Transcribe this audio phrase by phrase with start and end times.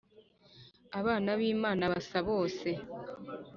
[0.99, 2.69] abana bimana basa bose